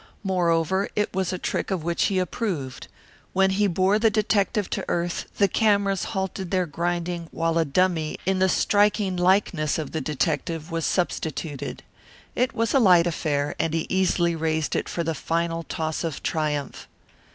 Moreover, 0.23 0.89
it 0.95 1.13
was 1.13 1.31
a 1.31 1.37
trick 1.37 1.69
of 1.69 1.83
which 1.83 2.05
he 2.05 2.17
approved. 2.17 2.87
When 3.33 3.51
he 3.51 3.67
bore 3.67 3.99
the 3.99 4.09
detective 4.09 4.67
to 4.71 4.85
earth 4.87 5.25
the 5.37 5.47
cameras 5.47 6.05
halted 6.05 6.49
their 6.49 6.65
grinding 6.65 7.27
while 7.29 7.59
a 7.59 7.65
dummy 7.65 8.17
in 8.25 8.39
the 8.39 8.49
striking 8.49 9.15
likeness 9.15 9.77
of 9.77 9.91
the 9.91 10.01
detective 10.01 10.71
was 10.71 10.87
substituted. 10.87 11.83
It 12.33 12.55
was 12.55 12.73
a 12.73 12.79
light 12.79 13.05
affair, 13.05 13.53
and 13.59 13.75
he 13.75 13.85
easily 13.89 14.35
raised 14.35 14.75
it 14.75 14.89
for 14.89 15.03
the 15.03 15.13
final 15.13 15.61
toss 15.69 16.03
of 16.03 16.23
triumph. 16.23 16.87